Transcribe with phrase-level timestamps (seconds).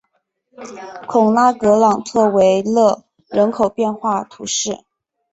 [1.05, 4.79] 孔拉格朗德维勒人口变化图示